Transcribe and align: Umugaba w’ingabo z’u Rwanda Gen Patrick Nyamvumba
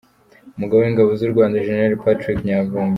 Umugaba 0.55 0.79
w’ingabo 0.83 1.09
z’u 1.19 1.31
Rwanda 1.33 1.63
Gen 1.65 1.91
Patrick 2.03 2.39
Nyamvumba 2.45 2.89